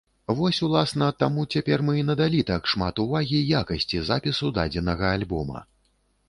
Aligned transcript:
Вось, 0.37 0.59
уласна, 0.67 1.09
таму 1.23 1.43
цяпер 1.57 1.83
мы 1.89 1.93
і 1.99 2.05
надалі 2.07 2.39
так 2.47 2.71
шмат 2.71 3.03
увагі 3.05 3.43
якасці 3.61 4.01
запісу 4.09 4.51
дадзенага 4.57 5.05
альбома. 5.21 5.65